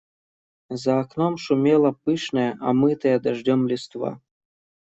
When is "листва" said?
3.71-4.11